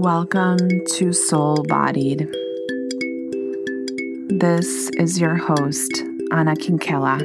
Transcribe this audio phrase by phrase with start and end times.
[0.00, 2.20] Welcome to Soul Bodied.
[4.28, 7.18] This is your host, Anna Kinkela.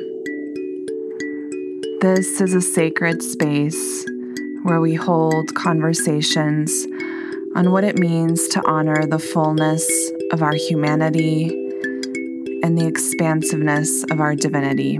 [2.01, 4.07] This is a sacred space
[4.63, 6.87] where we hold conversations
[7.55, 9.87] on what it means to honor the fullness
[10.31, 11.49] of our humanity
[12.63, 14.95] and the expansiveness of our divinity.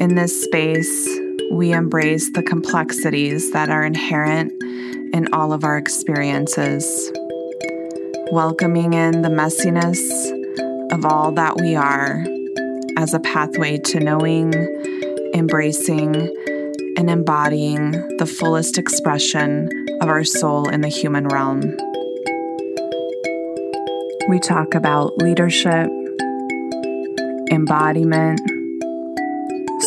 [0.00, 1.08] In this space,
[1.50, 4.52] we embrace the complexities that are inherent
[5.12, 7.10] in all of our experiences,
[8.30, 9.98] welcoming in the messiness
[10.92, 12.24] of all that we are
[12.96, 14.52] as a pathway to knowing,
[15.34, 16.14] embracing,
[16.96, 19.68] and embodying the fullest expression
[20.00, 21.60] of our soul in the human realm.
[24.28, 25.88] We talk about leadership,
[27.50, 28.40] embodiment,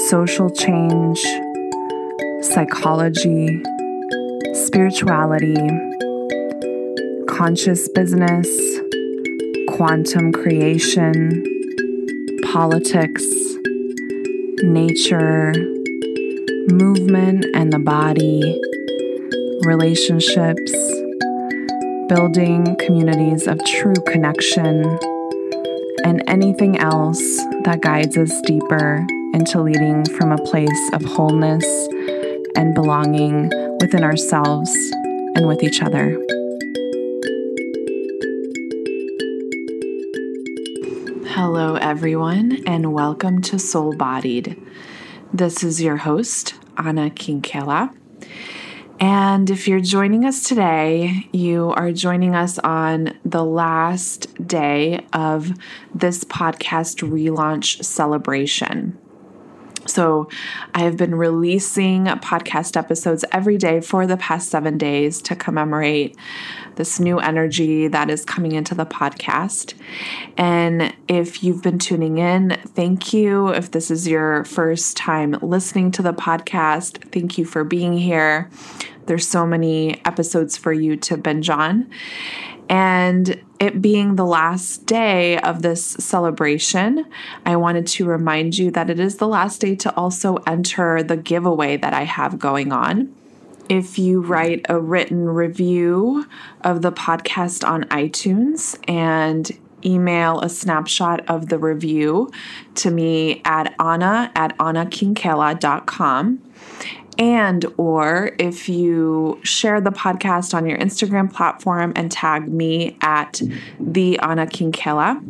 [0.07, 1.21] social change,
[2.41, 3.62] psychology
[4.71, 5.53] spirituality,
[7.27, 8.48] conscious business,
[9.68, 11.43] quantum creation,
[12.54, 13.26] politics,
[14.63, 15.51] nature,
[16.70, 18.57] movement and the body,
[19.65, 20.71] relationships,
[22.07, 24.85] building communities of true connection,
[26.05, 27.20] and anything else
[27.65, 31.65] that guides us deeper into leading from a place of wholeness
[32.55, 33.51] and belonging
[33.82, 34.71] within ourselves
[35.35, 36.12] and with each other.
[41.34, 44.55] Hello, everyone, and welcome to Soul Bodied.
[45.34, 47.91] This is your host, Anna Kinkela.
[48.99, 55.54] And if you're joining us today, you are joining us on the last day of
[55.96, 58.99] this podcast relaunch celebration.
[59.91, 60.29] So,
[60.73, 66.16] I have been releasing podcast episodes every day for the past seven days to commemorate
[66.75, 69.73] this new energy that is coming into the podcast.
[70.38, 73.50] And if you've been tuning in, thank you.
[73.50, 78.50] If this is your first time listening to the podcast, thank you for being here.
[79.07, 81.90] There's so many episodes for you to binge on.
[82.72, 87.06] And it being the last day of this celebration,
[87.46, 91.18] I wanted to remind you that it is the last day to also enter the
[91.18, 93.14] giveaway that I have going on.
[93.68, 96.26] If you write a written review
[96.62, 99.52] of the podcast on iTunes and
[99.84, 102.31] email a snapshot of the review
[102.76, 106.40] to me at anna at annakinkela.com
[107.18, 113.42] and or if you share the podcast on your Instagram platform and tag me at
[113.80, 115.22] the Anna Kinkela,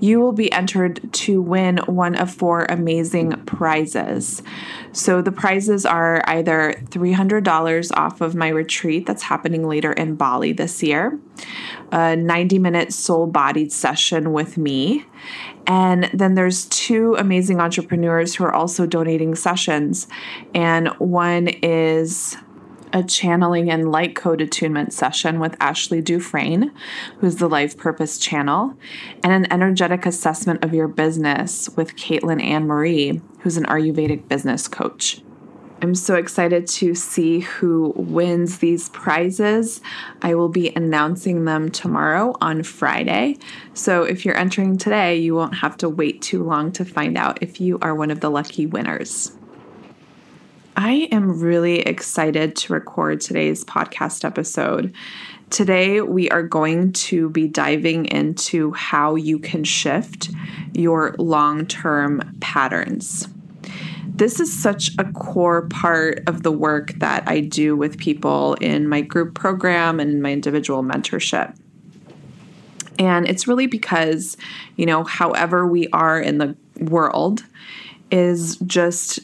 [0.00, 4.42] you will be entered to win one of four amazing prizes.
[4.92, 10.52] So the prizes are either $300 off of my retreat that's happening later in Bali
[10.52, 11.18] this year,
[11.92, 15.04] a 90 minute soul bodied session with me,
[15.66, 20.08] and then there's two amazing entrepreneurs who are also donating sessions.
[20.54, 22.36] And one is
[22.92, 26.72] a channeling and light code attunement session with Ashley Dufresne,
[27.18, 28.74] who's the Life Purpose Channel,
[29.22, 34.66] and an energetic assessment of your business with Caitlin Ann Marie, who's an Ayurvedic business
[34.66, 35.22] coach.
[35.82, 39.80] I'm so excited to see who wins these prizes.
[40.20, 43.38] I will be announcing them tomorrow on Friday.
[43.72, 47.42] So if you're entering today, you won't have to wait too long to find out
[47.42, 49.32] if you are one of the lucky winners.
[50.76, 54.94] I am really excited to record today's podcast episode.
[55.48, 60.30] Today, we are going to be diving into how you can shift
[60.74, 63.26] your long term patterns
[64.20, 68.86] this is such a core part of the work that I do with people in
[68.86, 71.56] my group program and in my individual mentorship.
[72.98, 74.36] And it's really because,
[74.76, 77.44] you know, however we are in the world
[78.10, 79.20] is just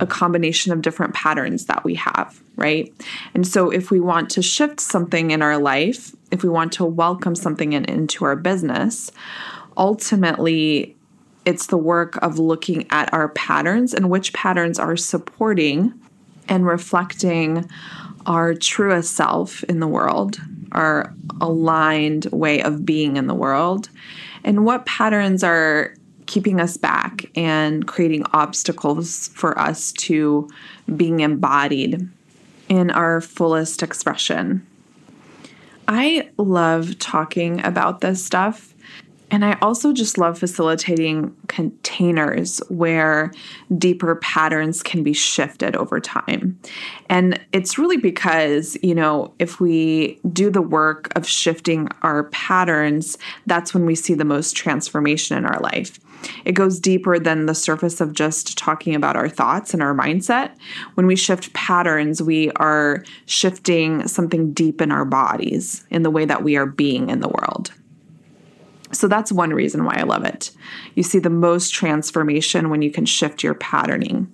[0.00, 2.92] a combination of different patterns that we have, right?
[3.34, 6.84] And so if we want to shift something in our life, if we want to
[6.84, 9.12] welcome something in, into our business,
[9.76, 10.96] ultimately
[11.44, 15.92] it's the work of looking at our patterns and which patterns are supporting
[16.48, 17.68] and reflecting
[18.26, 20.40] our truest self in the world,
[20.72, 23.88] our aligned way of being in the world,
[24.44, 25.94] and what patterns are
[26.26, 30.48] keeping us back and creating obstacles for us to
[30.96, 32.08] being embodied
[32.68, 34.64] in our fullest expression.
[35.88, 38.74] I love talking about this stuff
[39.30, 43.32] And I also just love facilitating containers where
[43.78, 46.58] deeper patterns can be shifted over time.
[47.08, 53.18] And it's really because, you know, if we do the work of shifting our patterns,
[53.46, 56.00] that's when we see the most transformation in our life.
[56.44, 60.54] It goes deeper than the surface of just talking about our thoughts and our mindset.
[60.94, 66.24] When we shift patterns, we are shifting something deep in our bodies, in the way
[66.26, 67.72] that we are being in the world.
[68.92, 70.50] So that's one reason why I love it.
[70.94, 74.32] You see the most transformation when you can shift your patterning.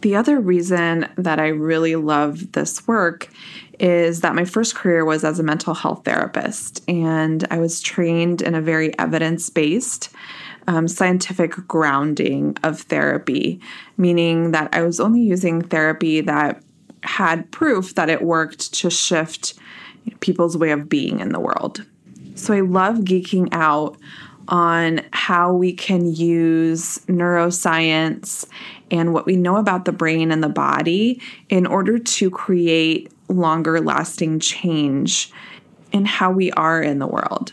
[0.00, 3.28] The other reason that I really love this work
[3.78, 8.40] is that my first career was as a mental health therapist, and I was trained
[8.40, 10.10] in a very evidence based,
[10.66, 13.60] um, scientific grounding of therapy,
[13.98, 16.62] meaning that I was only using therapy that
[17.02, 19.54] had proof that it worked to shift
[20.20, 21.84] people's way of being in the world.
[22.40, 23.98] So I love geeking out
[24.48, 28.46] on how we can use neuroscience
[28.90, 31.20] and what we know about the brain and the body
[31.50, 35.30] in order to create longer lasting change
[35.92, 37.52] in how we are in the world.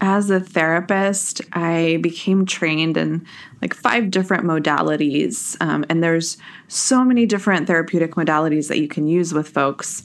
[0.00, 3.26] As a therapist, I became trained in
[3.60, 6.38] like five different modalities, um, and there's
[6.68, 10.04] so many different therapeutic modalities that you can use with folks.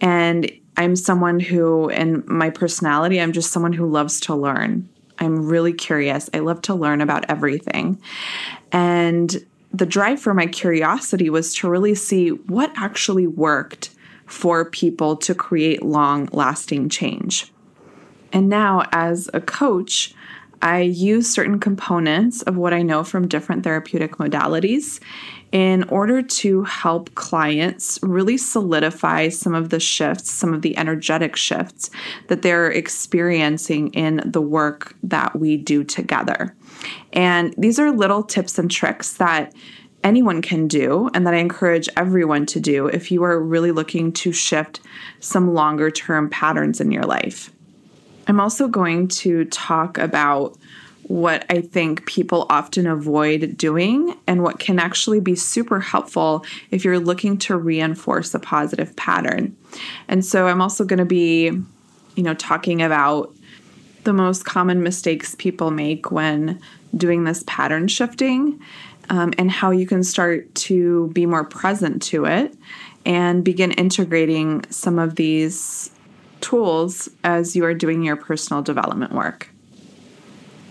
[0.00, 4.88] And I'm someone who, in my personality, I'm just someone who loves to learn.
[5.18, 6.30] I'm really curious.
[6.32, 8.00] I love to learn about everything.
[8.70, 9.44] And
[9.74, 13.90] the drive for my curiosity was to really see what actually worked
[14.26, 17.52] for people to create long lasting change.
[18.32, 20.14] And now, as a coach,
[20.62, 25.00] I use certain components of what I know from different therapeutic modalities
[25.52, 31.36] in order to help clients really solidify some of the shifts, some of the energetic
[31.36, 31.90] shifts
[32.26, 36.54] that they're experiencing in the work that we do together.
[37.12, 39.54] And these are little tips and tricks that
[40.04, 44.12] anyone can do and that I encourage everyone to do if you are really looking
[44.12, 44.80] to shift
[45.20, 47.50] some longer term patterns in your life.
[48.26, 50.58] I'm also going to talk about
[51.08, 56.84] what I think people often avoid doing and what can actually be super helpful if
[56.84, 59.56] you're looking to reinforce a positive pattern.
[60.06, 61.46] And so I'm also going to be,
[62.14, 63.34] you know, talking about
[64.04, 66.60] the most common mistakes people make when
[66.94, 68.60] doing this pattern shifting
[69.08, 72.54] um, and how you can start to be more present to it
[73.06, 75.90] and begin integrating some of these
[76.42, 79.48] tools as you are doing your personal development work.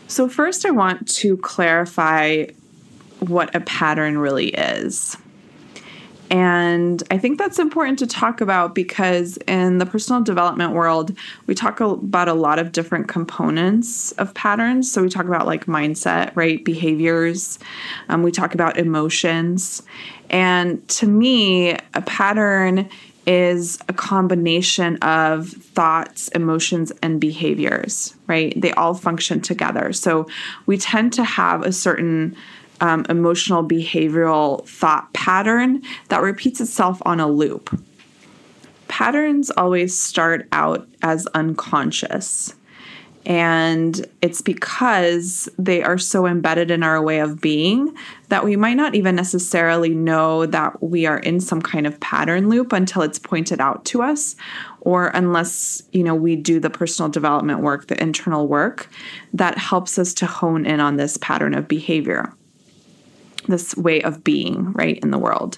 [0.07, 2.45] So, first, I want to clarify
[3.19, 5.17] what a pattern really is.
[6.29, 11.55] And I think that's important to talk about because in the personal development world, we
[11.55, 14.91] talk about a lot of different components of patterns.
[14.91, 16.63] So we talk about like mindset, right?
[16.63, 17.59] Behaviors.
[18.09, 19.83] Um, we talk about emotions.
[20.29, 22.89] And to me, a pattern
[23.27, 28.59] is a combination of thoughts, emotions, and behaviors, right?
[28.59, 29.91] They all function together.
[29.91, 30.27] So
[30.65, 32.35] we tend to have a certain
[32.79, 37.77] um, emotional behavioral thought pattern that repeats itself on a loop.
[38.87, 42.53] Patterns always start out as unconscious.
[43.27, 47.93] And it's because they are so embedded in our way of being
[48.29, 52.47] that we might not even necessarily know that we are in some kind of pattern
[52.47, 54.37] loop until it's pointed out to us
[54.79, 58.89] or unless, you know, we do the personal development work, the internal work
[59.33, 62.33] that helps us to hone in on this pattern of behavior
[63.47, 65.57] this way of being right in the world.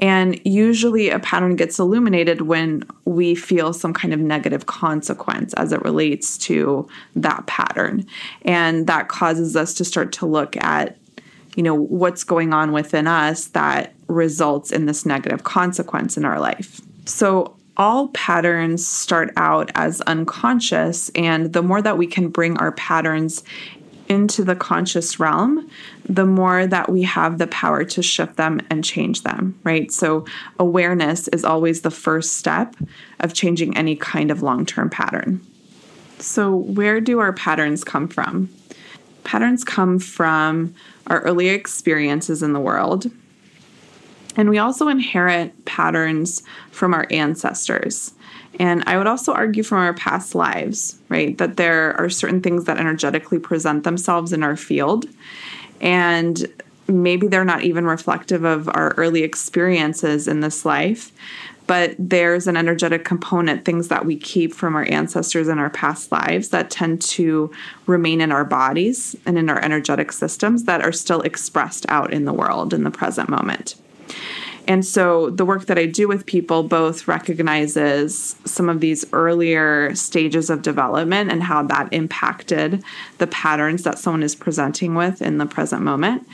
[0.00, 5.72] And usually a pattern gets illuminated when we feel some kind of negative consequence as
[5.72, 8.06] it relates to that pattern.
[8.42, 10.98] And that causes us to start to look at
[11.56, 16.40] you know what's going on within us that results in this negative consequence in our
[16.40, 16.80] life.
[17.06, 22.72] So all patterns start out as unconscious, and the more that we can bring our
[22.72, 23.42] patterns
[24.08, 25.68] into the conscious realm,
[26.08, 29.90] the more that we have the power to shift them and change them, right?
[29.90, 30.26] So,
[30.58, 32.76] awareness is always the first step
[33.20, 35.40] of changing any kind of long term pattern.
[36.18, 38.50] So, where do our patterns come from?
[39.24, 40.74] Patterns come from
[41.06, 43.10] our early experiences in the world.
[44.36, 48.12] And we also inherit patterns from our ancestors.
[48.60, 52.64] And I would also argue from our past lives, right, that there are certain things
[52.64, 55.06] that energetically present themselves in our field.
[55.80, 56.46] And
[56.86, 61.12] maybe they're not even reflective of our early experiences in this life,
[61.66, 66.12] but there's an energetic component, things that we keep from our ancestors in our past
[66.12, 67.50] lives that tend to
[67.86, 72.26] remain in our bodies and in our energetic systems that are still expressed out in
[72.26, 73.76] the world in the present moment.
[74.66, 79.94] And so the work that I do with people both recognizes some of these earlier
[79.94, 82.82] stages of development and how that impacted
[83.18, 86.26] the patterns that someone is presenting with in the present moment.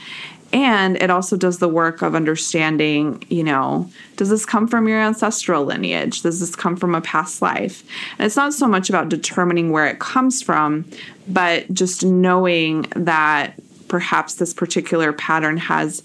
[0.53, 4.99] And it also does the work of understanding, you know, does this come from your
[4.99, 6.21] ancestral lineage?
[6.21, 7.83] Does this come from a past life?
[8.17, 10.85] And it's not so much about determining where it comes from,
[11.27, 13.53] but just knowing that
[13.87, 16.01] perhaps this particular pattern has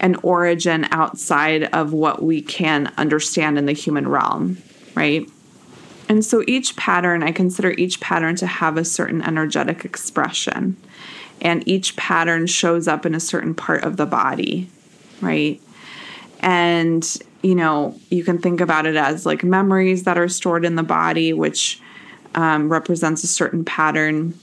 [0.00, 4.58] an origin outside of what we can understand in the human realm,
[4.94, 5.28] right?
[6.08, 10.76] And so each pattern, I consider each pattern to have a certain energetic expression
[11.40, 14.68] and each pattern shows up in a certain part of the body,
[15.20, 15.60] right?
[16.40, 17.06] And,
[17.42, 20.82] you know, you can think about it as like memories that are stored in the
[20.82, 21.80] body, which
[22.34, 24.38] um, represents a certain pattern.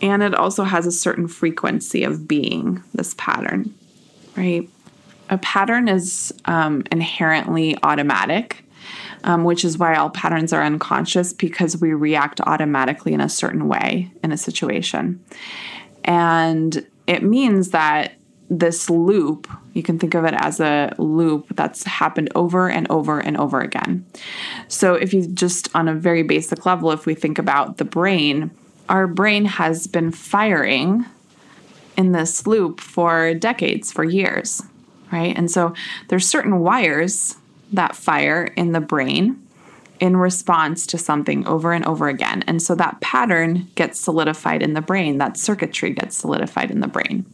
[0.00, 3.74] And it also has a certain frequency of being, this pattern,
[4.36, 4.68] right?
[5.30, 8.64] A pattern is um, inherently automatic.
[9.24, 13.66] Um, which is why all patterns are unconscious because we react automatically in a certain
[13.66, 15.22] way in a situation.
[16.04, 18.12] And it means that
[18.50, 23.20] this loop, you can think of it as a loop that's happened over and over
[23.20, 24.06] and over again.
[24.68, 28.50] So, if you just on a very basic level, if we think about the brain,
[28.88, 31.04] our brain has been firing
[31.96, 34.62] in this loop for decades, for years,
[35.12, 35.36] right?
[35.36, 35.74] And so,
[36.08, 37.36] there's certain wires
[37.72, 39.42] that fire in the brain
[40.00, 42.44] in response to something over and over again.
[42.46, 46.86] And so that pattern gets solidified in the brain, that circuitry gets solidified in the
[46.86, 47.24] brain.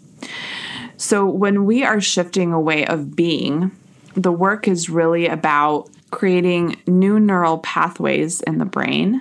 [0.96, 3.70] So when we are shifting a way of being,
[4.14, 9.20] the work is really about creating new neural pathways in the brain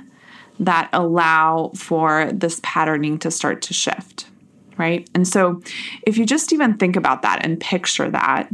[0.60, 4.28] that allow for this patterning to start to shift,
[4.78, 5.10] right?
[5.14, 5.62] And so
[6.04, 8.50] if you just even think about that and picture that,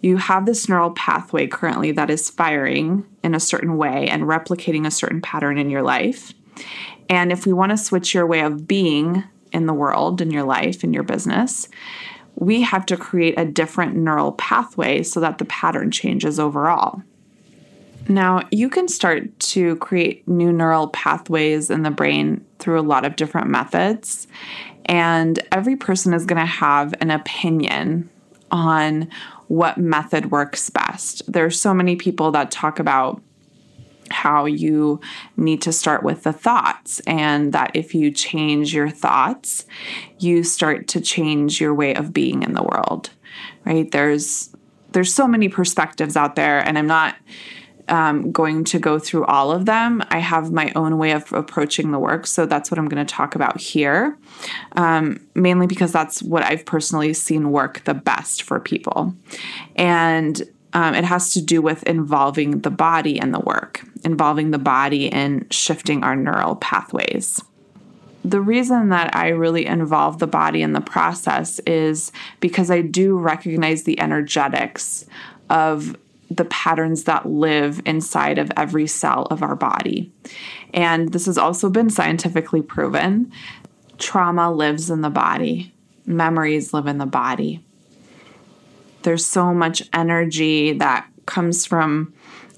[0.00, 4.86] you have this neural pathway currently that is firing in a certain way and replicating
[4.86, 6.34] a certain pattern in your life.
[7.08, 10.42] And if we want to switch your way of being in the world, in your
[10.42, 11.68] life, in your business,
[12.34, 17.02] we have to create a different neural pathway so that the pattern changes overall.
[18.08, 23.06] Now, you can start to create new neural pathways in the brain through a lot
[23.06, 24.26] of different methods.
[24.86, 28.10] And every person is going to have an opinion
[28.50, 29.10] on
[29.48, 31.22] what method works best.
[31.30, 33.22] There's so many people that talk about
[34.10, 35.00] how you
[35.36, 39.66] need to start with the thoughts and that if you change your thoughts,
[40.18, 43.10] you start to change your way of being in the world.
[43.64, 43.90] Right?
[43.90, 44.54] There's
[44.92, 47.16] there's so many perspectives out there and I'm not
[47.88, 50.02] um, going to go through all of them.
[50.08, 53.14] I have my own way of approaching the work, so that's what I'm going to
[53.14, 54.16] talk about here,
[54.72, 59.14] um, mainly because that's what I've personally seen work the best for people.
[59.76, 64.58] And um, it has to do with involving the body in the work, involving the
[64.58, 67.40] body in shifting our neural pathways.
[68.24, 72.10] The reason that I really involve the body in the process is
[72.40, 75.04] because I do recognize the energetics
[75.50, 75.96] of
[76.30, 80.12] the patterns that live inside of every cell of our body.
[80.72, 83.30] And this has also been scientifically proven.
[83.98, 85.72] Trauma lives in the body,
[86.06, 87.64] memories live in the body.
[89.02, 92.14] There's so much energy that comes from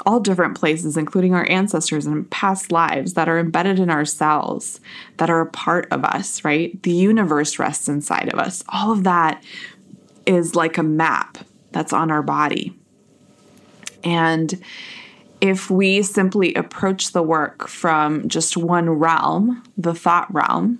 [0.06, 4.80] all different places, including our ancestors and past lives that are embedded in our cells,
[5.16, 6.80] that are a part of us, right?
[6.84, 8.62] The universe rests inside of us.
[8.68, 9.42] All of that
[10.24, 11.38] is like a map
[11.72, 12.78] that's on our body.
[14.06, 14.62] And
[15.40, 20.78] if we simply approach the work from just one realm, the thought realm,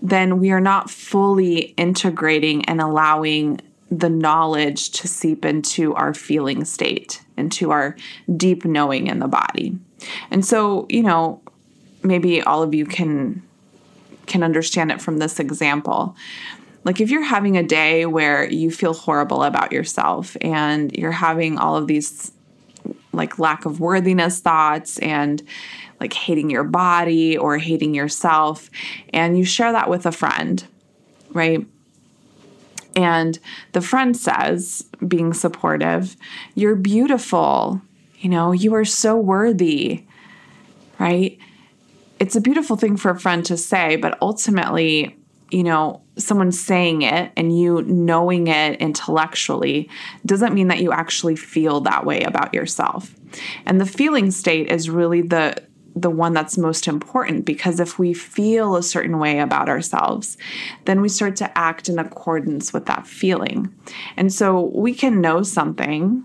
[0.00, 6.64] then we are not fully integrating and allowing the knowledge to seep into our feeling
[6.64, 7.96] state, into our
[8.36, 9.76] deep knowing in the body.
[10.30, 11.42] And so, you know,
[12.02, 13.42] maybe all of you can
[14.26, 16.14] can understand it from this example.
[16.88, 21.58] Like if you're having a day where you feel horrible about yourself and you're having
[21.58, 22.32] all of these
[23.12, 25.42] like lack of worthiness thoughts and
[26.00, 28.70] like hating your body or hating yourself
[29.12, 30.66] and you share that with a friend,
[31.28, 31.66] right?
[32.96, 33.38] And
[33.72, 36.16] the friend says, being supportive,
[36.54, 37.82] you're beautiful.
[38.20, 40.04] You know, you are so worthy,
[40.98, 41.36] right?
[42.18, 45.17] It's a beautiful thing for a friend to say, but ultimately,
[45.50, 49.88] you know, someone saying it and you knowing it intellectually
[50.26, 53.14] doesn't mean that you actually feel that way about yourself.
[53.64, 55.56] And the feeling state is really the
[55.94, 60.36] the one that's most important because if we feel a certain way about ourselves,
[60.84, 63.74] then we start to act in accordance with that feeling.
[64.16, 66.24] And so we can know something,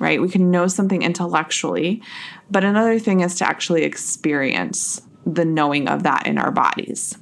[0.00, 0.20] right?
[0.20, 2.02] We can know something intellectually,
[2.50, 7.16] but another thing is to actually experience the knowing of that in our bodies.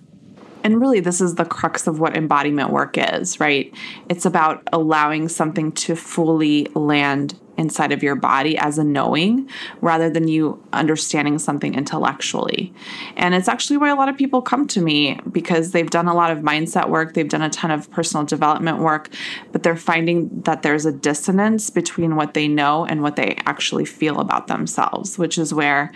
[0.65, 3.73] And really, this is the crux of what embodiment work is, right?
[4.09, 9.49] It's about allowing something to fully land inside of your body as a knowing
[9.81, 12.73] rather than you understanding something intellectually.
[13.17, 16.15] And it's actually why a lot of people come to me because they've done a
[16.15, 19.11] lot of mindset work, they've done a ton of personal development work,
[19.53, 23.85] but they're finding that there's a dissonance between what they know and what they actually
[23.85, 25.93] feel about themselves, which is where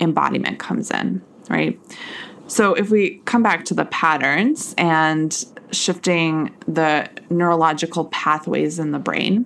[0.00, 1.78] embodiment comes in, right?
[2.48, 8.98] So if we come back to the patterns and shifting the neurological pathways in the
[8.98, 9.44] brain,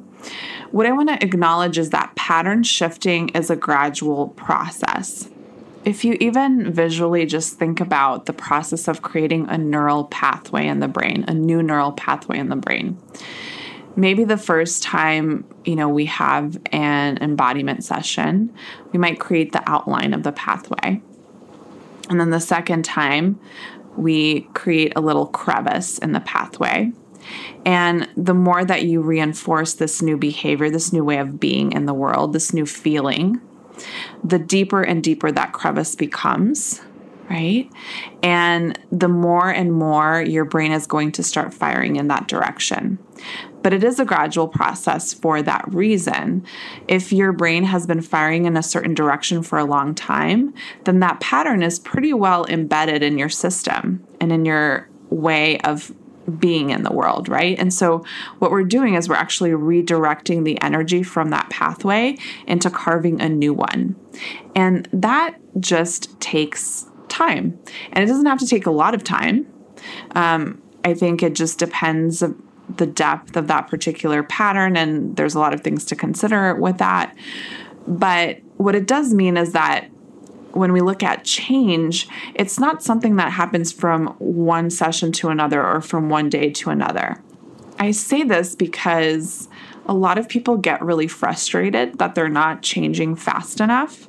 [0.71, 5.29] what I want to acknowledge is that pattern shifting is a gradual process.
[5.85, 10.81] If you even visually just think about the process of creating a neural pathway in
[10.81, 12.99] the brain, a new neural pathway in the brain,
[13.97, 18.53] maybe the first time you know we have an embodiment session
[18.93, 21.03] we might create the outline of the pathway
[22.11, 23.41] and then the second time,
[23.97, 26.93] we create a little crevice in the pathway.
[27.65, 31.87] And the more that you reinforce this new behavior, this new way of being in
[31.87, 33.41] the world, this new feeling,
[34.25, 36.81] the deeper and deeper that crevice becomes,
[37.29, 37.71] right?
[38.23, 42.99] And the more and more your brain is going to start firing in that direction.
[43.63, 46.45] But it is a gradual process for that reason.
[46.89, 51.01] If your brain has been firing in a certain direction for a long time, then
[51.01, 55.93] that pattern is pretty well embedded in your system and in your way of
[56.39, 57.59] being in the world, right?
[57.59, 58.05] And so,
[58.39, 63.29] what we're doing is we're actually redirecting the energy from that pathway into carving a
[63.29, 63.97] new one.
[64.55, 67.59] And that just takes time.
[67.93, 69.47] And it doesn't have to take a lot of time.
[70.15, 72.23] Um, I think it just depends
[72.77, 76.79] the depth of that particular pattern, and there's a lot of things to consider with
[76.79, 77.15] that.
[77.87, 79.89] But what it does mean is that
[80.53, 85.65] when we look at change, it's not something that happens from one session to another
[85.65, 87.23] or from one day to another.
[87.79, 89.49] I say this because
[89.87, 94.09] a lot of people get really frustrated that they're not changing fast enough.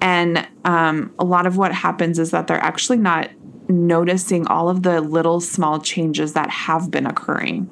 [0.00, 3.30] And um, a lot of what happens is that they're actually not
[3.68, 7.70] noticing all of the little small changes that have been occurring.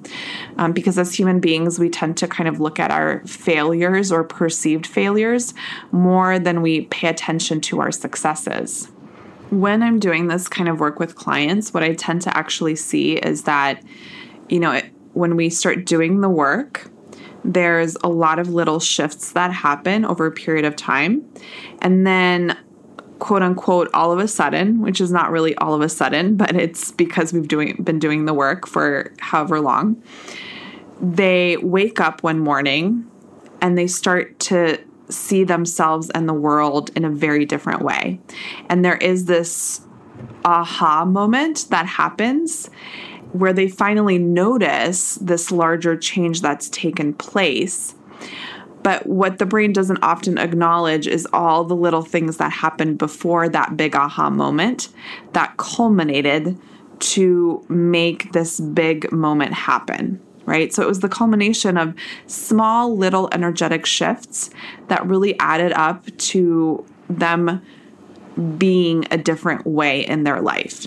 [0.56, 4.24] Um, because as human beings, we tend to kind of look at our failures or
[4.24, 5.54] perceived failures
[5.90, 8.90] more than we pay attention to our successes.
[9.50, 13.16] When I'm doing this kind of work with clients, what I tend to actually see
[13.16, 13.82] is that,
[14.48, 16.90] you know, it, when we start doing the work,
[17.44, 21.28] there's a lot of little shifts that happen over a period of time.
[21.80, 22.56] And then
[23.22, 26.56] quote unquote all of a sudden, which is not really all of a sudden, but
[26.56, 30.02] it's because we've doing been doing the work for however long.
[31.00, 33.08] They wake up one morning
[33.60, 38.18] and they start to see themselves and the world in a very different way.
[38.68, 39.82] And there is this
[40.44, 42.70] aha moment that happens
[43.30, 47.94] where they finally notice this larger change that's taken place
[48.82, 53.48] but what the brain doesn't often acknowledge is all the little things that happened before
[53.48, 54.88] that big aha moment
[55.32, 56.58] that culminated
[56.98, 60.72] to make this big moment happen right?
[60.72, 61.94] So it was the culmination of
[62.26, 64.50] small little energetic shifts
[64.88, 67.62] that really added up to them
[68.58, 70.86] being a different way in their life.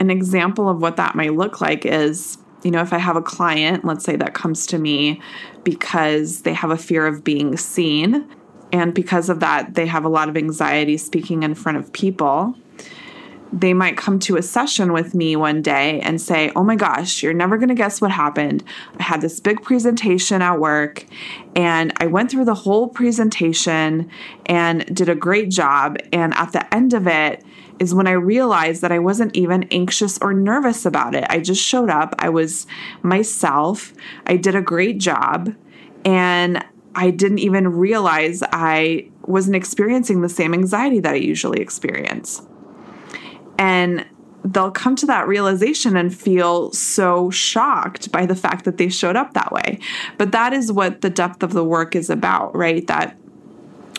[0.00, 3.22] An example of what that might look like is you know, if I have a
[3.22, 5.22] client, let's say that comes to me
[5.62, 8.28] because they have a fear of being seen,
[8.72, 12.56] and because of that, they have a lot of anxiety speaking in front of people,
[13.52, 17.22] they might come to a session with me one day and say, Oh my gosh,
[17.22, 18.64] you're never going to guess what happened.
[18.98, 21.06] I had this big presentation at work
[21.54, 24.10] and I went through the whole presentation
[24.46, 25.98] and did a great job.
[26.12, 27.44] And at the end of it,
[27.78, 31.24] is when I realized that I wasn't even anxious or nervous about it.
[31.28, 32.66] I just showed up, I was
[33.02, 33.92] myself,
[34.26, 35.54] I did a great job,
[36.04, 42.40] and I didn't even realize I wasn't experiencing the same anxiety that I usually experience.
[43.58, 44.06] And
[44.44, 49.16] they'll come to that realization and feel so shocked by the fact that they showed
[49.16, 49.78] up that way.
[50.16, 52.86] But that is what the depth of the work is about, right?
[52.86, 53.18] That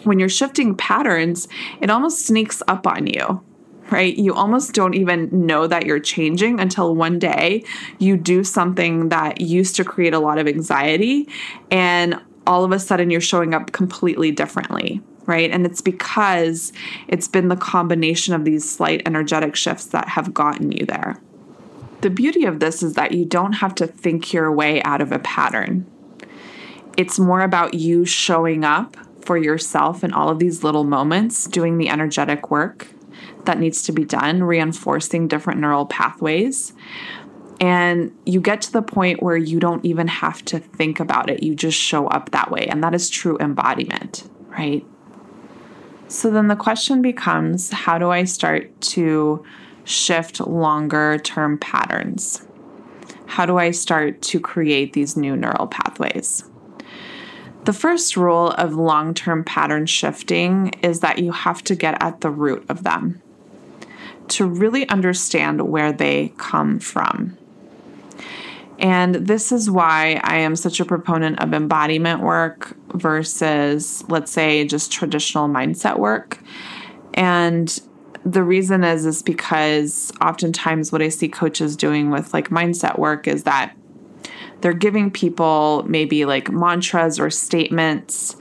[0.03, 1.47] when you're shifting patterns,
[1.81, 3.43] it almost sneaks up on you
[3.91, 4.15] right?
[4.17, 7.63] You almost don't even know that you're changing until one day
[8.00, 11.28] you do something that used to create a lot of anxiety
[11.71, 15.02] and all of a sudden you're showing up completely differently.
[15.26, 15.52] right?
[15.52, 16.71] And it's because
[17.10, 21.21] it's been the combination of these slight energetic shifts that have gotten you there.
[22.00, 25.12] The beauty of this is that you don't have to think your way out of
[25.12, 25.86] a pattern.
[26.95, 31.78] It's more about you showing up for yourself in all of these little moments, doing
[31.78, 32.88] the energetic work
[33.47, 36.73] that needs to be done, reinforcing different neural pathways.
[37.60, 41.41] And you get to the point where you don't even have to think about it.
[41.41, 42.67] You just show up that way.
[42.67, 44.86] And that is true embodiment, right?
[46.07, 49.43] So then the question becomes how do I start to
[49.86, 52.45] shift longer term patterns?
[53.25, 56.43] How do I start to create these new neural pathways?
[57.65, 62.21] The first rule of long term pattern shifting is that you have to get at
[62.21, 63.21] the root of them
[64.29, 67.37] to really understand where they come from.
[68.79, 74.65] And this is why I am such a proponent of embodiment work versus, let's say,
[74.65, 76.39] just traditional mindset work.
[77.15, 77.79] And
[78.23, 83.27] the reason is is because oftentimes what I see coaches doing with like mindset work
[83.27, 83.75] is that
[84.61, 88.35] they're giving people maybe like mantras or statements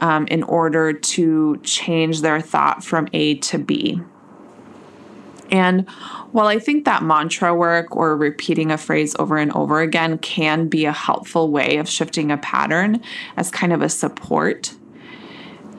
[0.00, 4.00] um, in order to change their thought from A to B.
[5.50, 5.88] And
[6.32, 10.68] while I think that mantra work or repeating a phrase over and over again can
[10.68, 13.02] be a helpful way of shifting a pattern
[13.36, 14.74] as kind of a support,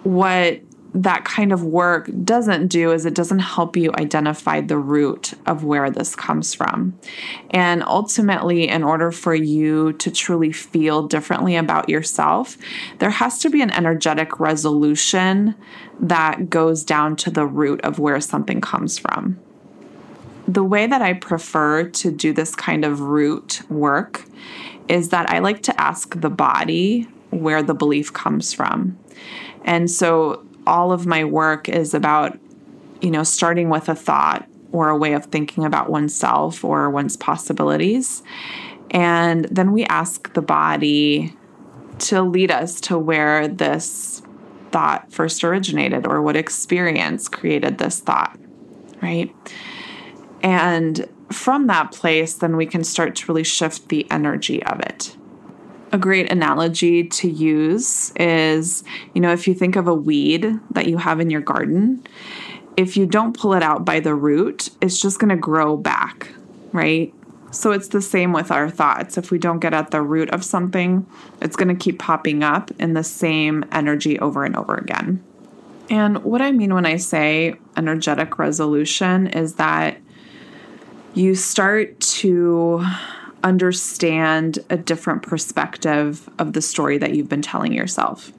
[0.04, 0.62] what
[0.96, 5.66] that kind of work doesn't do is it doesn't help you identify the root of
[5.66, 6.98] where this comes from.
[7.50, 12.58] And ultimately, in order for you to truly feel differently about yourself,
[13.00, 15.56] there has to be an energetic resolution
[16.00, 19.38] that goes down to the root of where something comes from.
[20.48, 24.26] The way that I prefer to do this kind of root work
[24.88, 28.98] is that I like to ask the body where the belief comes from.
[29.64, 32.38] And so all of my work is about,
[33.02, 37.18] you know, starting with a thought or a way of thinking about oneself or one's
[37.18, 38.24] possibilities.
[38.92, 41.36] And then we ask the body
[42.00, 44.22] to lead us to where this
[44.72, 48.38] thought first originated or what experience created this thought,
[49.02, 49.34] right?
[50.46, 55.18] And from that place, then we can start to really shift the energy of it
[55.96, 60.88] a great analogy to use is you know, if you think of a weed that
[60.88, 62.06] you have in your garden,
[62.76, 66.28] if you don't pull it out by the root, it's just going to grow back,
[66.74, 67.14] right?
[67.52, 69.18] So it's the same with our thoughts.
[69.18, 71.08] If we don't get at the root of something,
[71.42, 75.24] it's going to keep popping up in the same energy over and over again.
[75.90, 79.98] And what I mean when I say energetic resolution is that
[81.16, 82.86] you start to
[83.44, 88.32] understand a different perspective of the story that you've been telling yourself.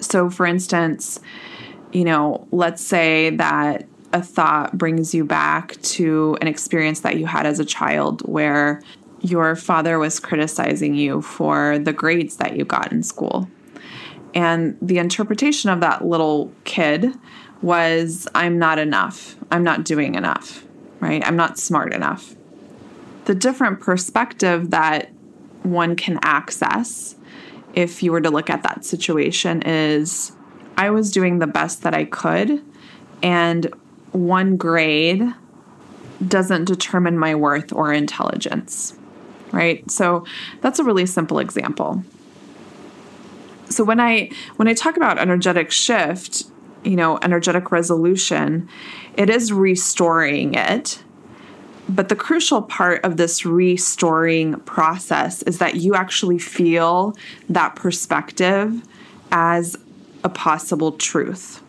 [0.00, 1.20] So, for instance,
[1.92, 7.26] you know, let's say that a thought brings you back to an experience that you
[7.26, 8.82] had as a child where
[9.20, 13.48] your father was criticizing you for the grades that you got in school.
[14.34, 17.14] And the interpretation of that little kid
[17.60, 19.36] was, I'm not enough.
[19.50, 20.64] I'm not doing enough,
[21.02, 21.22] right?
[21.26, 22.34] I'm not smart enough
[23.24, 25.10] the different perspective that
[25.62, 27.14] one can access
[27.74, 30.32] if you were to look at that situation is
[30.76, 32.62] I was doing the best that I could,
[33.22, 33.72] and
[34.10, 35.22] one grade
[36.26, 38.98] doesn't determine my worth or intelligence,
[39.52, 39.88] right?
[39.90, 40.24] So
[40.60, 42.04] that's a really simple example.
[43.68, 46.44] So when I when I talk about energetic shift,
[46.84, 48.68] you know, energetic resolution,
[49.16, 51.02] it is restoring it
[51.88, 57.14] but the crucial part of this restoring process is that you actually feel
[57.48, 58.82] that perspective
[59.30, 59.76] as
[60.22, 61.62] a possible truth.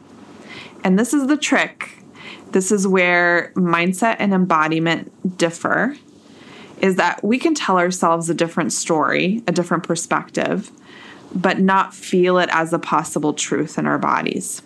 [0.83, 2.03] And this is the trick.
[2.51, 5.97] This is where mindset and embodiment differ
[6.79, 10.69] is that we can tell ourselves a different story, a different perspective,
[11.33, 14.61] but not feel it as a possible truth in our bodies.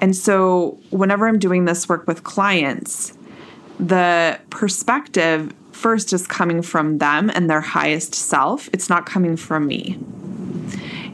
[0.00, 3.16] And so, whenever I'm doing this work with clients,
[3.78, 8.68] the perspective first is coming from them and their highest self.
[8.72, 9.98] It's not coming from me.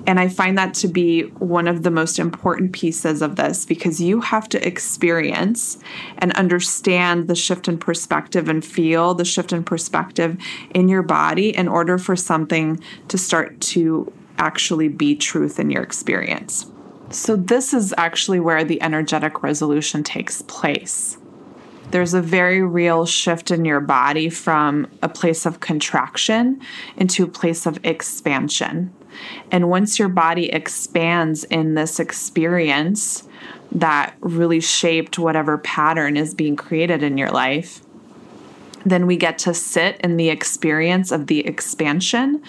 [0.06, 4.00] And I find that to be one of the most important pieces of this because
[4.00, 5.78] you have to experience
[6.16, 10.38] and understand the shift in perspective and feel the shift in perspective
[10.74, 15.82] in your body in order for something to start to actually be truth in your
[15.82, 16.64] experience.
[17.10, 21.16] So, this is actually where the energetic resolution takes place
[21.90, 26.60] there's a very real shift in your body from a place of contraction
[26.96, 28.92] into a place of expansion.
[29.50, 33.26] And once your body expands in this experience
[33.72, 37.80] that really shaped whatever pattern is being created in your life,
[38.84, 42.42] then we get to sit in the experience of the expansion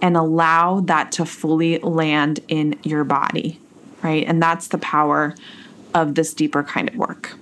[0.00, 3.60] and allow that to fully land in your body,
[4.02, 4.26] right?
[4.26, 5.34] And that's the power
[5.94, 7.34] of this deeper kind of work.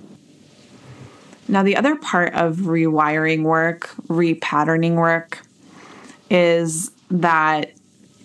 [1.47, 5.41] Now, the other part of rewiring work, repatterning work,
[6.29, 7.73] is that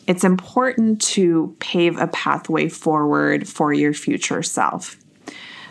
[0.07, 4.97] it's important to pave a pathway forward for your future self.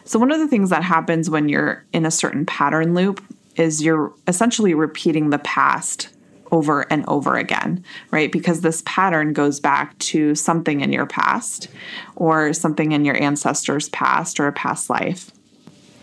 [0.03, 3.23] So, one of the things that happens when you're in a certain pattern loop
[3.55, 6.09] is you're essentially repeating the past
[6.51, 8.31] over and over again, right?
[8.31, 11.67] Because this pattern goes back to something in your past
[12.15, 15.31] or something in your ancestors' past or a past life.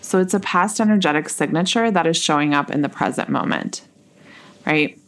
[0.01, 3.83] So it's a past energetic signature that is showing up in the present moment,
[4.65, 4.99] right?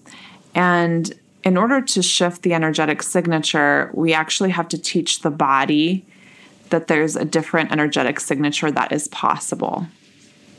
[0.55, 1.13] And
[1.45, 6.05] in order to shift the energetic signature, we actually have to teach the body
[6.71, 9.87] that there's a different energetic signature that is possible.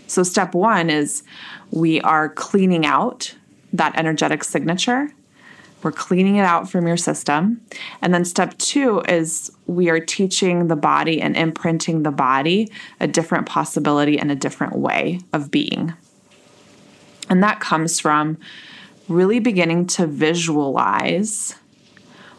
[0.07, 1.21] So, step one is
[1.71, 3.35] we are cleaning out
[3.73, 5.09] that energetic signature.
[5.81, 7.61] We're cleaning it out from your system.
[8.01, 13.07] And then step two is we are teaching the body and imprinting the body a
[13.07, 15.93] different possibility and a different way of being.
[17.29, 18.37] And that comes from
[19.07, 21.55] really beginning to visualize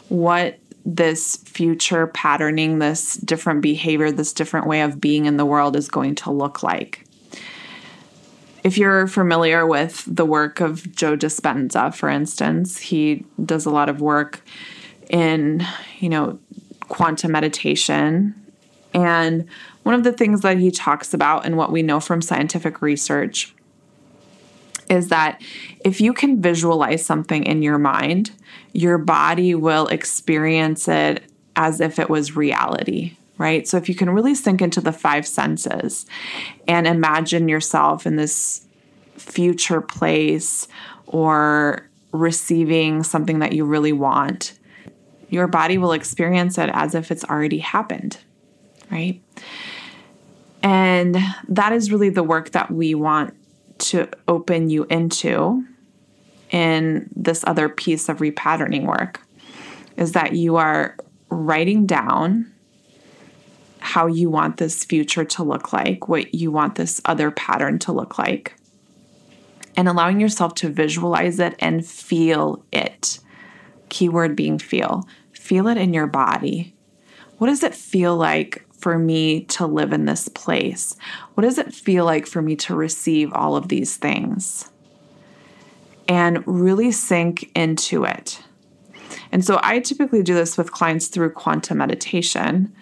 [0.09, 5.75] what this future patterning, this different behavior, this different way of being in the world
[5.75, 7.05] is going to look like.
[8.63, 13.89] If you're familiar with the work of Joe Dispenza, for instance, he does a lot
[13.89, 14.41] of work
[15.09, 15.65] in,
[15.99, 16.39] you know,
[16.87, 18.35] quantum meditation.
[18.93, 19.47] And
[19.83, 23.53] one of the things that he talks about and what we know from scientific research
[24.89, 25.41] is that
[25.83, 28.31] if you can visualize something in your mind,
[28.73, 31.23] your body will experience it
[31.55, 33.67] as if it was reality right?
[33.67, 36.05] So if you can really sink into the five senses
[36.67, 38.67] and imagine yourself in this
[39.17, 40.67] future place
[41.07, 44.53] or receiving something that you really want,
[45.29, 48.17] your body will experience it as if it's already happened,
[48.91, 49.19] right?
[50.61, 53.33] And that is really the work that we want
[53.79, 55.65] to open you into
[56.51, 59.19] in this other piece of repatterning work
[59.97, 60.95] is that you are
[61.29, 62.51] writing down
[63.81, 67.91] how you want this future to look like, what you want this other pattern to
[67.91, 68.55] look like,
[69.75, 73.19] and allowing yourself to visualize it and feel it.
[73.89, 75.07] Keyword being feel.
[75.33, 76.73] Feel it in your body.
[77.37, 80.95] What does it feel like for me to live in this place?
[81.33, 84.69] What does it feel like for me to receive all of these things?
[86.07, 88.43] And really sink into it.
[89.31, 92.73] And so I typically do this with clients through quantum meditation,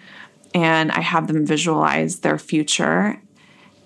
[0.54, 3.20] and I have them visualize their future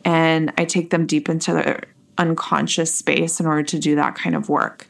[0.05, 1.85] and I take them deep into their
[2.17, 4.87] unconscious space in order to do that kind of work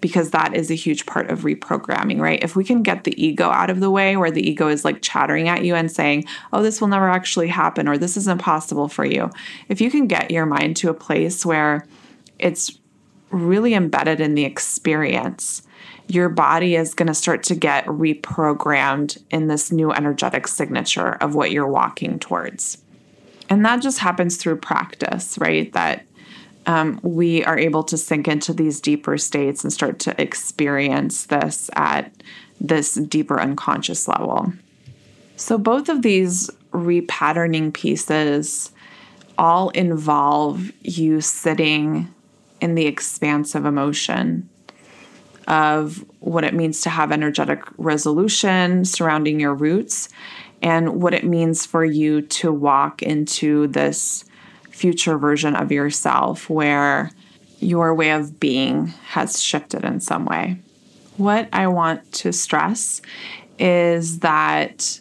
[0.00, 2.42] because that is a huge part of reprogramming, right?
[2.42, 5.02] If we can get the ego out of the way where the ego is like
[5.02, 8.88] chattering at you and saying, oh, this will never actually happen or this is impossible
[8.88, 9.30] for you.
[9.68, 11.84] If you can get your mind to a place where
[12.38, 12.78] it's
[13.30, 15.62] really embedded in the experience
[16.08, 21.34] your body is going to start to get reprogrammed in this new energetic signature of
[21.34, 22.78] what you're walking towards.
[23.50, 25.72] And that just happens through practice, right?
[25.72, 26.04] That
[26.66, 31.70] um, we are able to sink into these deeper states and start to experience this
[31.76, 32.12] at
[32.60, 34.52] this deeper unconscious level.
[35.36, 38.72] So, both of these repatterning pieces
[39.38, 42.12] all involve you sitting
[42.60, 44.48] in the expanse of emotion
[45.48, 50.10] of what it means to have energetic resolution surrounding your roots
[50.60, 54.24] and what it means for you to walk into this
[54.70, 57.10] future version of yourself where
[57.60, 60.58] your way of being has shifted in some way.
[61.16, 63.00] What I want to stress
[63.58, 65.00] is that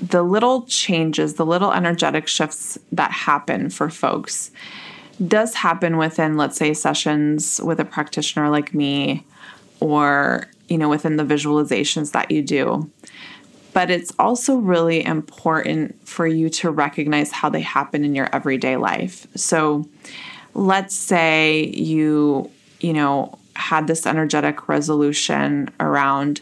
[0.00, 4.50] the little changes, the little energetic shifts that happen for folks
[5.26, 9.26] does happen within, let's say, sessions with a practitioner like me
[9.80, 12.90] or, you know, within the visualizations that you do.
[13.72, 18.76] But it's also really important for you to recognize how they happen in your everyday
[18.76, 19.26] life.
[19.36, 19.88] So
[20.54, 26.40] let's say you, you know, had this energetic resolution around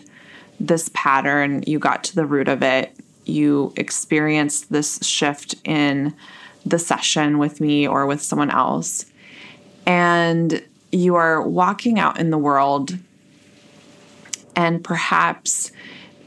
[0.61, 6.14] this pattern, you got to the root of it, you experienced this shift in
[6.64, 9.05] the session with me or with someone else,
[9.87, 12.98] and you are walking out in the world
[14.59, 15.71] and perhaps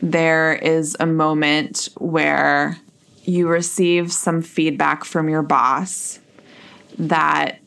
[0.02, 2.78] there is a moment where
[3.24, 6.18] you receive some feedback from your boss
[6.98, 7.60] that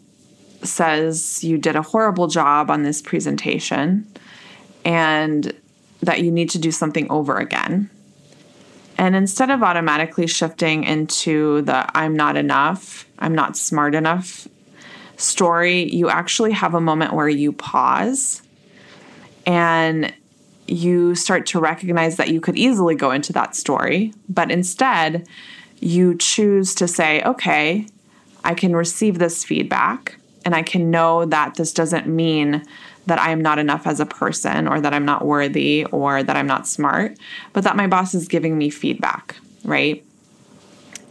[0.63, 4.11] says you did a horrible job on this presentation
[4.87, 5.53] and
[6.01, 7.91] that you need to do something over again.
[8.97, 14.49] And instead of automatically shifting into the I'm not enough, I'm not smart enough
[15.19, 18.41] story, you actually have a moment where you pause
[19.47, 20.13] and
[20.67, 25.27] you start to recognize that you could easily go into that story, but instead
[25.81, 27.87] you choose to say, okay,
[28.43, 32.65] I can receive this feedback and I can know that this doesn't mean
[33.07, 36.37] that I am not enough as a person or that I'm not worthy or that
[36.37, 37.19] I'm not smart,
[37.53, 40.05] but that my boss is giving me feedback, right?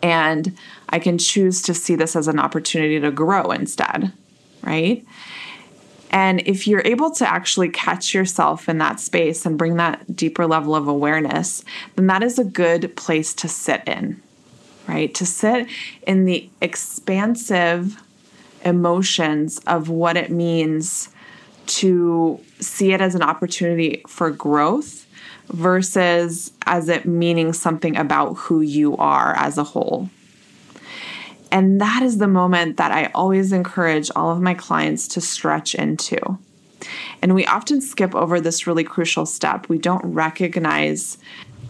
[0.02, 0.58] And
[0.89, 4.12] I can choose to see this as an opportunity to grow instead,
[4.62, 5.06] right?
[6.13, 10.45] And if you're able to actually catch yourself in that space and bring that deeper
[10.45, 14.21] level of awareness, then that is a good place to sit in,
[14.88, 15.13] right?
[15.15, 15.67] To sit
[16.06, 17.99] in the expansive
[18.63, 21.10] emotions of what it means
[21.65, 25.08] to see it as an opportunity for growth
[25.49, 30.10] versus as it meaning something about who you are as a whole.
[31.54, 35.76] And that is the moment that I always encourage all of my clients to stretch
[35.76, 36.39] into.
[37.22, 39.70] And we often skip over this really crucial step.
[39.70, 41.20] We don't recognize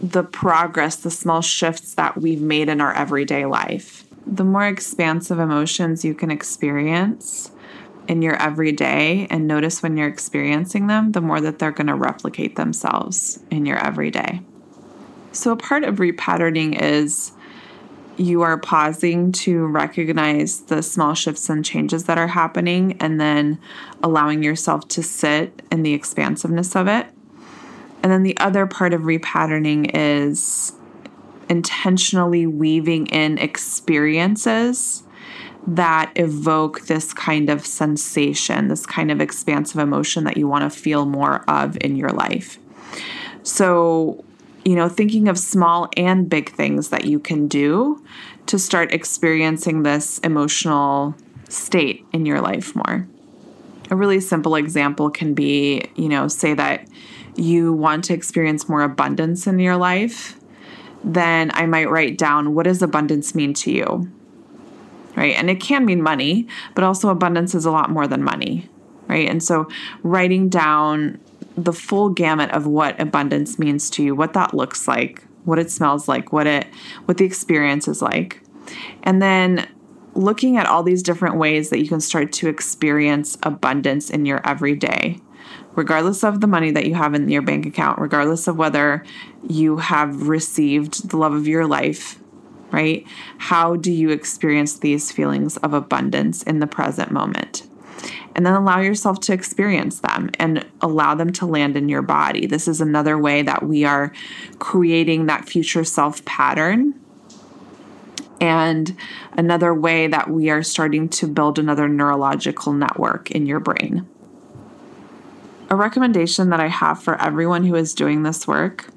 [0.00, 4.04] the progress, the small shifts that we've made in our everyday life.
[4.26, 7.50] The more expansive emotions you can experience,
[8.08, 11.94] in your everyday and notice when you're experiencing them, the more that they're going to
[11.94, 14.42] replicate themselves in your everyday.
[15.32, 17.32] So, a part of repatterning is
[18.16, 23.58] you are pausing to recognize the small shifts and changes that are happening and then
[24.02, 27.06] allowing yourself to sit in the expansiveness of it.
[28.02, 30.72] And then the other part of repatterning is
[31.48, 35.02] intentionally weaving in experiences
[35.66, 40.78] that evoke this kind of sensation, this kind of expansive emotion that you want to
[40.78, 42.58] feel more of in your life.
[43.42, 44.24] So,
[44.64, 48.02] you know, thinking of small and big things that you can do
[48.46, 51.14] to start experiencing this emotional
[51.48, 53.06] state in your life more.
[53.90, 56.88] A really simple example can be, you know, say that
[57.36, 60.38] you want to experience more abundance in your life,
[61.02, 64.10] then I might write down what does abundance mean to you?
[65.16, 65.34] right?
[65.36, 68.68] And it can mean money, but also abundance is a lot more than money,
[69.08, 69.28] right?
[69.28, 69.68] And so
[70.02, 71.20] writing down
[71.56, 75.70] the full gamut of what abundance means to you, what that looks like, what it
[75.70, 76.66] smells like, what it
[77.04, 78.42] what the experience is like.
[79.02, 79.68] And then
[80.14, 84.46] looking at all these different ways that you can start to experience abundance in your
[84.46, 85.20] everyday
[85.76, 89.04] regardless of the money that you have in your bank account, regardless of whether
[89.48, 92.20] you have received the love of your life
[92.74, 93.06] right?
[93.38, 97.62] How do you experience these feelings of abundance in the present moment?
[98.34, 102.46] And then allow yourself to experience them and allow them to land in your body.
[102.46, 104.12] This is another way that we are
[104.58, 106.98] creating that future self pattern
[108.40, 108.96] and
[109.32, 114.06] another way that we are starting to build another neurological network in your brain.
[115.70, 118.90] A recommendation that I have for everyone who is doing this work,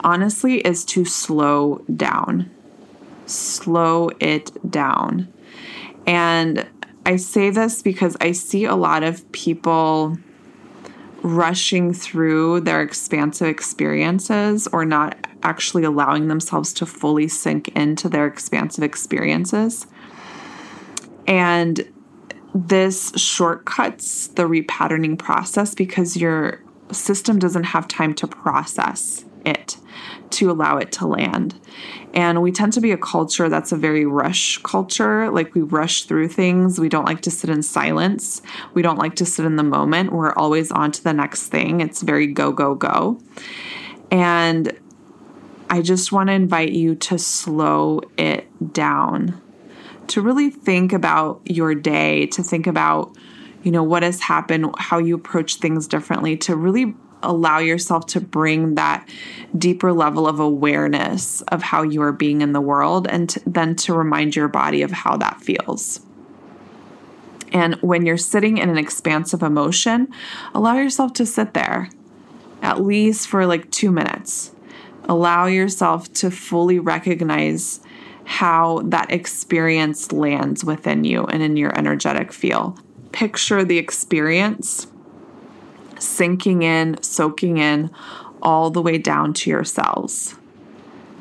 [0.00, 2.50] honestly, is to slow down
[3.26, 5.32] slow it down.
[6.06, 6.66] And
[7.06, 10.18] I say this because I see a lot of people
[11.22, 18.26] rushing through their expansive experiences or not actually allowing themselves to fully sink into their
[18.26, 19.86] expansive experiences.
[21.28, 21.88] And
[22.52, 29.76] this shortcuts the repatterning process because your system doesn't have time to process it
[30.30, 31.58] to allow it to land.
[32.12, 35.30] And we tend to be a culture that's a very rush culture.
[35.30, 36.80] Like we rush through things.
[36.80, 38.42] We don't like to sit in silence.
[38.74, 40.12] We don't like to sit in the moment.
[40.12, 41.80] We're always on to the next thing.
[41.80, 43.20] It's very go, go, go.
[44.10, 44.72] And
[45.68, 49.40] I just want to invite you to slow it down,
[50.08, 53.16] to really think about your day, to think about,
[53.62, 58.20] you know, what has happened, how you approach things differently, to really allow yourself to
[58.20, 59.08] bring that
[59.56, 63.74] deeper level of awareness of how you are being in the world and to, then
[63.76, 66.00] to remind your body of how that feels.
[67.52, 70.08] And when you're sitting in an expansive emotion,
[70.54, 71.90] allow yourself to sit there
[72.62, 74.52] at least for like two minutes.
[75.04, 77.80] Allow yourself to fully recognize
[78.24, 82.76] how that experience lands within you and in your energetic feel.
[83.12, 84.88] Picture the experience
[85.98, 87.90] sinking in, soaking in
[88.42, 90.36] all the way down to your cells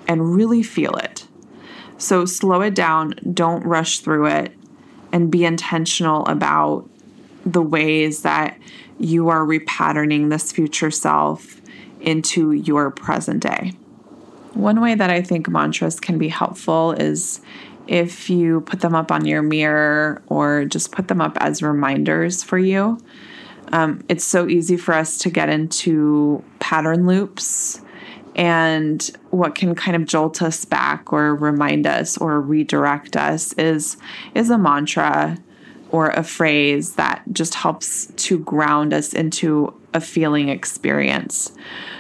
[0.08, 1.28] and really feel it.
[1.98, 4.54] So slow it down, don't rush through it,
[5.12, 6.90] and be intentional about
[7.46, 8.58] the ways that
[9.00, 11.62] you are repatterning this future self
[12.02, 13.74] into your present day.
[14.54, 17.42] One way that I think mantras can be helpful is
[17.88, 22.42] if you put them up on your mirror or just put them up as reminders
[22.44, 22.98] for you.
[23.72, 27.82] Um, it's so easy for us to get into pattern loops
[28.36, 33.98] and what can kind of jolt us back or remind us or redirect us is
[34.34, 35.38] is a mantra
[35.92, 41.54] or a phrase that just helps to ground us into a feeling experience.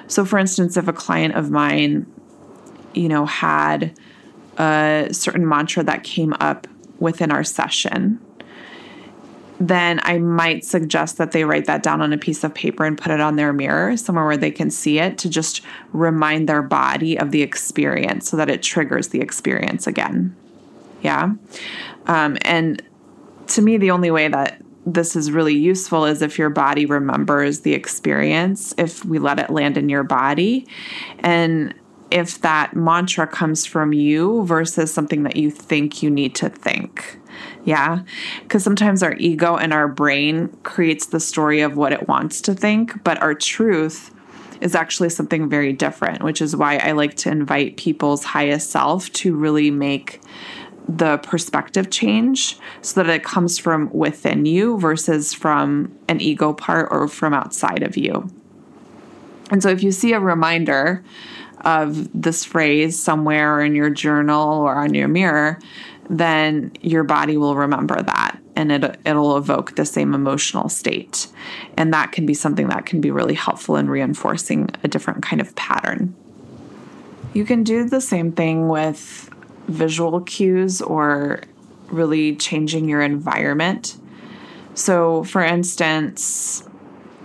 [0.07, 2.05] So for instance, if a client of mine,
[2.93, 3.97] you know, had
[4.57, 6.68] a certain mantra that came up
[6.99, 8.20] within our session,
[9.59, 12.97] then I might suggest that they write that down on a piece of paper and
[12.97, 15.61] put it on their mirror, somewhere where they can see it to just
[15.93, 20.35] remind their body of the experience so that it triggers the experience again.
[21.01, 21.33] Yeah.
[22.07, 22.81] Um, and
[23.47, 27.61] to me, the only way that this is really useful is if your body remembers
[27.61, 30.67] the experience, if we let it land in your body.
[31.19, 31.73] And
[32.11, 37.19] if that mantra comes from you versus something that you think you need to think.
[37.63, 38.03] Yeah.
[38.43, 42.53] Because sometimes our ego and our brain creates the story of what it wants to
[42.53, 44.13] think, but our truth
[44.61, 49.11] is actually something very different, which is why I like to invite people's highest self
[49.13, 50.21] to really make
[50.87, 56.87] the perspective change so that it comes from within you versus from an ego part
[56.91, 58.29] or from outside of you.
[59.51, 61.03] And so if you see a reminder
[61.66, 65.59] of this phrase somewhere in your journal or on your mirror,
[66.09, 71.28] then your body will remember that and it, it'll evoke the same emotional state.
[71.76, 75.41] And that can be something that can be really helpful in reinforcing a different kind
[75.41, 76.16] of pattern.
[77.34, 79.30] You can do the same thing with
[79.68, 81.41] visual cues or
[81.88, 83.97] really changing your environment.
[84.74, 86.68] So, for instance,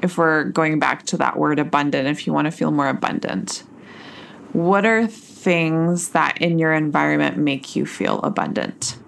[0.03, 3.63] if we're going back to that word abundant, if you want to feel more abundant,
[4.53, 8.99] what are things that in your environment make you feel abundant?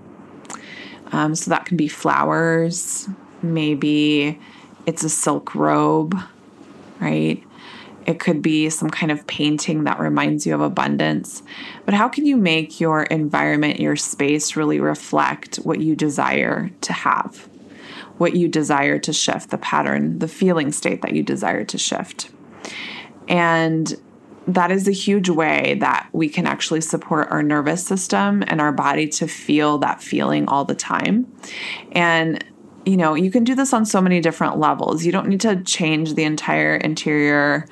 [1.12, 3.09] Um, so, that can be flowers,
[3.43, 4.38] maybe
[4.86, 6.16] it's a silk robe,
[7.01, 7.43] right?
[8.07, 11.43] It could be some kind of painting that reminds you of abundance.
[11.84, 16.93] But how can you make your environment, your space really reflect what you desire to
[16.93, 17.49] have,
[18.18, 22.30] what you desire to shift, the pattern, the feeling state that you desire to shift?
[23.28, 23.95] And
[24.47, 28.72] that is a huge way that we can actually support our nervous system and our
[28.72, 31.32] body to feel that feeling all the time.
[31.93, 32.45] And
[32.84, 35.05] you know, you can do this on so many different levels.
[35.05, 37.66] You don't need to change the entire interior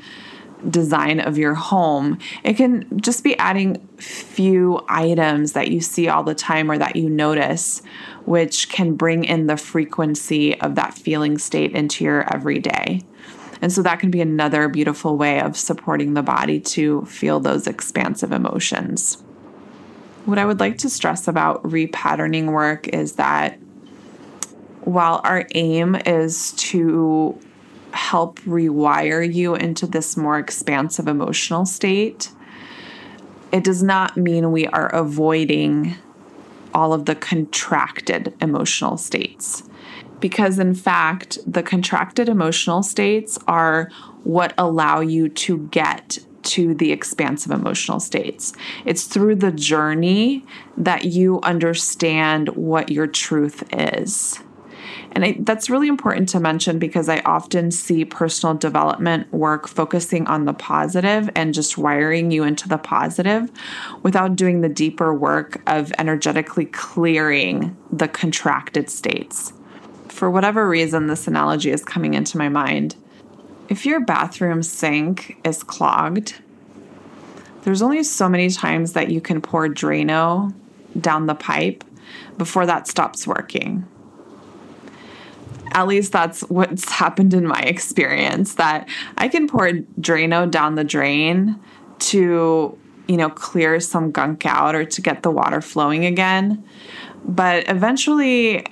[0.68, 2.18] design of your home.
[2.44, 6.96] It can just be adding few items that you see all the time or that
[6.96, 7.82] you notice,
[8.24, 13.02] which can bring in the frequency of that feeling state into your everyday.
[13.62, 17.66] And so that can be another beautiful way of supporting the body to feel those
[17.66, 19.22] expansive emotions.
[20.24, 23.58] What I would like to stress about repatterning work is that
[24.82, 27.38] while our aim is to
[27.92, 32.30] help rewire you into this more expansive emotional state,
[33.52, 35.96] it does not mean we are avoiding
[36.74, 39.62] all of the contracted emotional states.
[40.20, 43.90] Because, in fact, the contracted emotional states are
[44.22, 48.52] what allow you to get to the expansive emotional states.
[48.84, 50.44] It's through the journey
[50.76, 54.40] that you understand what your truth is.
[55.12, 60.26] And I, that's really important to mention because I often see personal development work focusing
[60.26, 63.50] on the positive and just wiring you into the positive
[64.02, 69.52] without doing the deeper work of energetically clearing the contracted states.
[70.08, 72.94] For whatever reason, this analogy is coming into my mind.
[73.68, 76.34] If your bathroom sink is clogged,
[77.62, 80.54] there's only so many times that you can pour Drano
[80.98, 81.84] down the pipe
[82.36, 83.86] before that stops working
[85.72, 89.68] at least that's what's happened in my experience that I can pour
[90.00, 91.58] Drano down the drain
[92.00, 96.64] to, you know, clear some gunk out or to get the water flowing again.
[97.24, 98.66] But eventually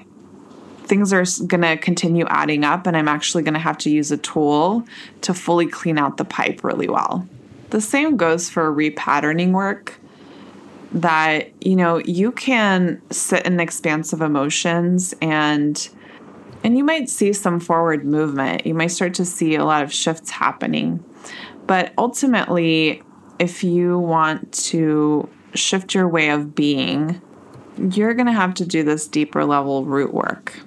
[0.84, 4.11] things are going to continue adding up and I'm actually going to have to use
[4.11, 4.84] a tool
[5.20, 7.28] to fully clean out the pipe really well.
[7.70, 10.01] The same goes for repatterning work
[10.90, 15.90] that you know you can sit in expansive emotions and
[16.64, 18.66] and you might see some forward movement.
[18.66, 21.04] You might start to see a lot of shifts happening.
[21.66, 23.02] But ultimately,
[23.38, 27.20] if you want to shift your way of being,
[27.78, 30.61] you're going to have to do this deeper level root work.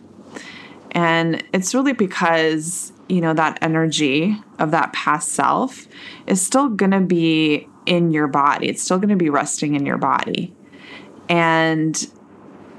[0.91, 5.87] And it's really because, you know, that energy of that past self
[6.27, 8.67] is still going to be in your body.
[8.69, 10.53] It's still going to be resting in your body.
[11.29, 12.07] And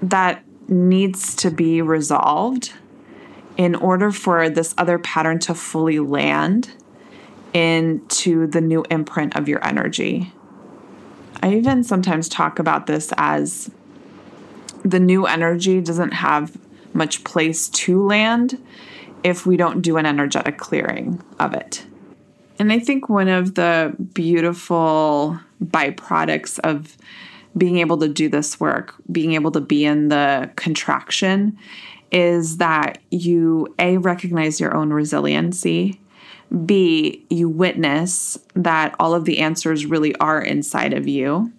[0.02, 2.72] that needs to be resolved
[3.56, 6.70] in order for this other pattern to fully land
[7.52, 10.32] into the new imprint of your energy.
[11.42, 13.70] I even sometimes talk about this as
[14.84, 16.56] the new energy doesn't have
[16.94, 18.62] much place to land
[19.24, 21.84] if we don't do an energetic clearing of it.
[22.58, 26.96] And I think one of the beautiful byproducts of
[27.56, 31.58] being able to do this work, being able to be in the contraction,
[32.12, 35.98] is that you A, recognize your own resiliency,
[36.66, 41.50] B, you witness that all of the answers really are inside of you,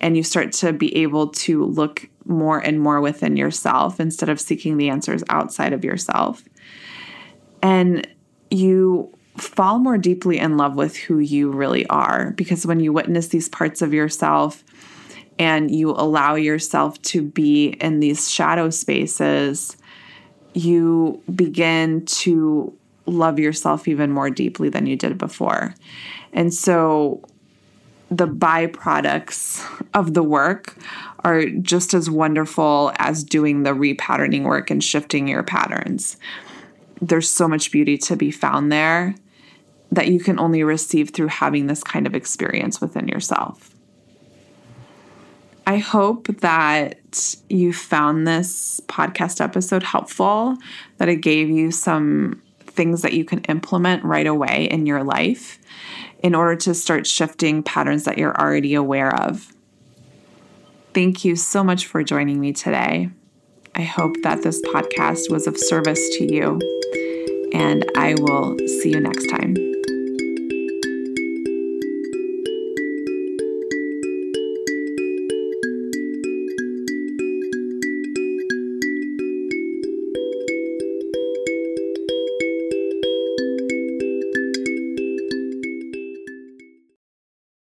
[0.00, 4.40] and you start to be able to look more and more within yourself instead of
[4.40, 6.42] seeking the answers outside of yourself.
[7.62, 8.06] And
[8.50, 13.28] you fall more deeply in love with who you really are because when you witness
[13.28, 14.64] these parts of yourself
[15.38, 19.76] and you allow yourself to be in these shadow spaces,
[20.54, 22.72] you begin to
[23.06, 25.74] love yourself even more deeply than you did before.
[26.32, 27.22] And so
[28.10, 30.76] the byproducts of the work
[31.24, 36.16] are just as wonderful as doing the repatterning work and shifting your patterns.
[37.00, 39.14] There's so much beauty to be found there
[39.92, 43.69] that you can only receive through having this kind of experience within yourself.
[45.70, 50.58] I hope that you found this podcast episode helpful,
[50.96, 55.60] that it gave you some things that you can implement right away in your life
[56.24, 59.52] in order to start shifting patterns that you're already aware of.
[60.92, 63.10] Thank you so much for joining me today.
[63.76, 66.58] I hope that this podcast was of service to you,
[67.52, 69.54] and I will see you next time.